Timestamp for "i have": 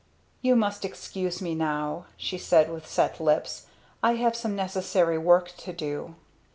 4.01-4.35